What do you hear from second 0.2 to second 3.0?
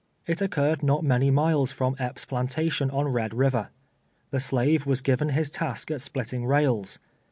It occurred not many miles from Epps' jilantation